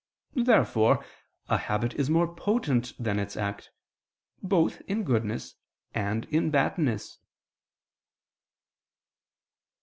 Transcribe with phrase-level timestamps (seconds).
[0.33, 1.05] Therefore
[1.47, 3.69] a habit is more potent than its act,
[4.41, 5.53] both in goodness
[5.93, 7.19] and in badness.